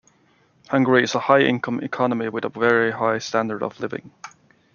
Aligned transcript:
Hungary 0.69 1.03
is 1.03 1.13
a 1.13 1.19
high-income 1.19 1.81
economy 1.81 2.27
with 2.27 2.43
a 2.43 2.49
very 2.49 2.89
high 2.89 3.19
standard 3.19 3.61
of 3.61 3.79
living. 3.79 4.11